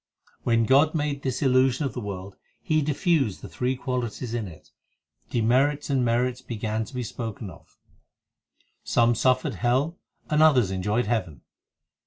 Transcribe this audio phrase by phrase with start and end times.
[0.39, 4.47] 7 When God made this illusion of the world, He diffused the three qualities in
[4.47, 4.71] it,
[5.29, 7.77] Demerits and merits began to be spoken of;
[8.83, 11.43] Some suffered hell and others enjoyed heaven.